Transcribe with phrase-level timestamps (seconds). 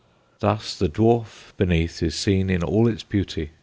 [0.39, 3.51] Thus the dwarf beneath is seen in all its beauty.